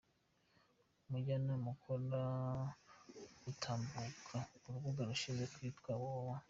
[1.05, 2.21] Ubujyanama akora
[3.43, 6.37] butambuka ku rubuga yashinze rwitwa www.